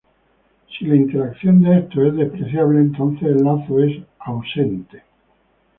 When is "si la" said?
0.67-0.95